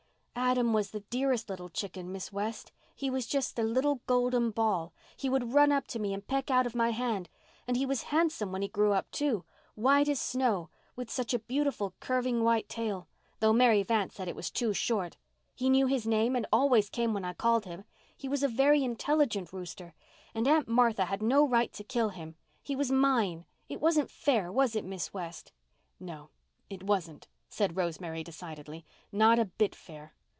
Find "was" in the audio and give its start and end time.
0.73-0.91, 3.09-3.25, 7.85-8.03, 14.35-14.49, 18.27-18.43, 22.75-22.91, 24.51-24.75